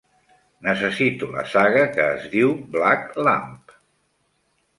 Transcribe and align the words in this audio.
Necessito 0.67 1.27
la 1.35 1.43
saga 1.51 1.83
que 1.97 2.07
es 2.15 2.25
diu 2.33 2.55
Black 2.77 3.21
Lamp 3.29 3.63